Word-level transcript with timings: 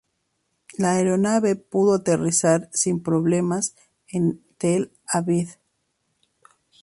La 0.79 0.93
aeronave 0.95 1.55
pudo 1.55 1.93
aterrizar 1.93 2.69
sin 2.73 3.03
problemas 3.03 3.75
en 4.07 4.41
Tel 4.57 4.91
Aviv. 5.05 5.59